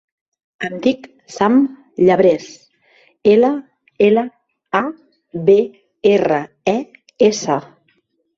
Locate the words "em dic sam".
0.67-1.57